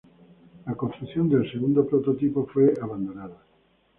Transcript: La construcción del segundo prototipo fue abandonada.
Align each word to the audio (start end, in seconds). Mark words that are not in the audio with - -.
La 0.65 0.73
construcción 0.73 1.29
del 1.29 1.51
segundo 1.51 1.85
prototipo 1.85 2.47
fue 2.47 2.73
abandonada. 2.81 3.37